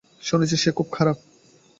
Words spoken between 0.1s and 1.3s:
শুনেছি সে খুব খারাপ।